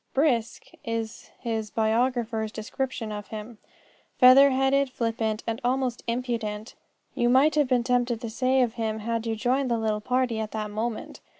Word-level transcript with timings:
"Brisk" 0.15 0.63
is 0.83 1.29
his 1.41 1.69
biographer's 1.69 2.51
description 2.51 3.11
of 3.11 3.27
him. 3.27 3.59
Feather 4.17 4.49
headed, 4.49 4.89
flippant, 4.89 5.43
and 5.45 5.61
almost 5.63 6.03
impudent, 6.07 6.73
you 7.13 7.29
might 7.29 7.53
have 7.53 7.67
been 7.67 7.83
tempted 7.83 8.19
to 8.19 8.29
say 8.31 8.63
of 8.63 8.73
him 8.73 8.97
had 8.97 9.27
you 9.27 9.35
joined 9.35 9.69
the 9.69 9.77
little 9.77 10.01
party 10.01 10.39
at 10.39 10.53
that 10.53 10.71
moment. 10.71 11.19